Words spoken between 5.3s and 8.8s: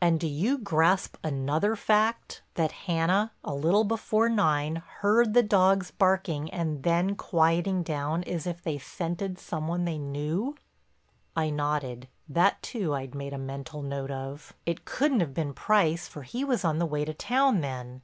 the dogs barking and then quieting down as if they